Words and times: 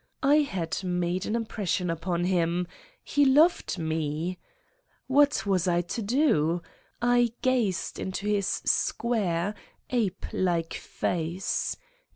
I 0.23 0.37
had 0.37 0.83
made 0.83 1.27
an 1.27 1.35
impression 1.35 1.91
upon 1.91 2.23
him. 2.23 2.67
He 3.03 3.23
loved 3.23 3.77
me! 3.77 4.39
What 5.05 5.45
was 5.45 5.67
I 5.67 5.81
to 5.81 6.01
do? 6.01 6.63
I 7.03 7.33
gazed 7.43 7.99
into 7.99 8.25
his 8.25 8.47
square, 8.47 9.53
ape 9.91 10.25
like 10.33 10.73
face. 10.73 11.77